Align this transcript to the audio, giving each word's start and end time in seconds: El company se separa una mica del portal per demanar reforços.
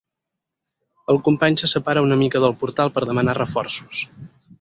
El 1.13 1.19
company 1.27 1.59
se 1.63 1.69
separa 1.73 2.03
una 2.07 2.17
mica 2.21 2.41
del 2.45 2.57
portal 2.65 2.93
per 2.97 3.05
demanar 3.11 3.37
reforços. 3.39 4.01